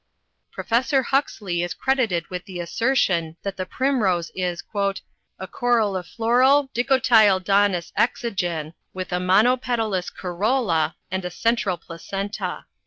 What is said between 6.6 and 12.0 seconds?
dicotyledonous exogen, with a monopetalous corolla and a central